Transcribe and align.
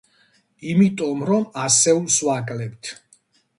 იმიტომ 0.71 1.21
რომ 1.29 1.45
ასეულს 1.65 2.19
ვაკლებთ. 2.31 2.93